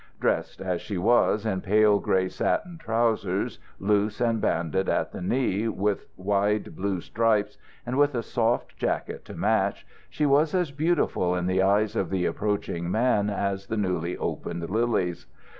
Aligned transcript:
Dressed, 0.19 0.61
as 0.61 0.81
she 0.81 0.97
was, 0.97 1.45
in 1.45 1.61
pale 1.61 1.99
gray 1.99 2.27
satin 2.27 2.79
trousers, 2.79 3.59
loose, 3.77 4.19
and 4.19 4.41
banded 4.41 4.89
at 4.89 5.11
the 5.11 5.21
knee 5.21 5.67
with 5.67 6.07
wide 6.17 6.75
blue 6.75 7.01
stripes, 7.01 7.59
and 7.85 7.99
with 7.99 8.15
a 8.15 8.23
soft 8.23 8.75
jacket 8.77 9.23
to 9.25 9.35
match, 9.35 9.85
she 10.09 10.25
was 10.25 10.55
as 10.55 10.71
beautiful 10.71 11.35
in 11.35 11.45
the 11.45 11.61
eyes 11.61 11.95
of 11.95 12.09
the 12.09 12.25
approaching 12.25 12.89
man 12.89 13.29
as 13.29 13.67
the 13.67 13.77
newly 13.77 14.17
opened 14.17 14.67
lilies. 14.71 15.27